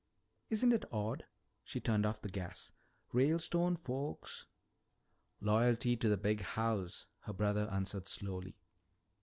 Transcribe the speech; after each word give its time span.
"Isn't 0.49 0.71
it 0.71 0.91
odd" 0.91 1.25
she 1.63 1.79
turned 1.79 2.07
off 2.07 2.23
the 2.23 2.27
gas, 2.29 2.71
"'Ralestone 3.13 3.75
folks.'" 3.77 4.47
"Loyalty 5.39 5.95
to 5.95 6.09
the 6.09 6.17
Big 6.17 6.41
House," 6.41 7.05
her 7.19 7.33
brother 7.33 7.69
answered 7.71 8.07
slowly. 8.07 8.55